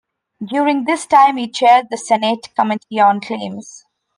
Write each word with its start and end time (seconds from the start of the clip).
During 0.43 0.85
this 0.85 1.05
time 1.05 1.37
he 1.37 1.47
chaired 1.47 1.89
the 1.91 1.95
Senate 1.95 2.47
Committee 2.55 2.99
on 2.99 3.21
Claims. 3.21 3.85